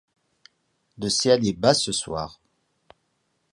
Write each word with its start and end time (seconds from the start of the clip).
Le 0.97 1.09
ciel 1.09 1.45
est 1.47 1.53
bas 1.53 1.75
ce 1.75 1.91
soir 1.91 2.41